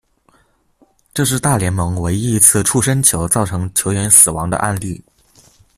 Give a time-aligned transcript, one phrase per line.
[1.13, 4.99] 这是大联盟唯一一次触身球造成球员死亡的案例。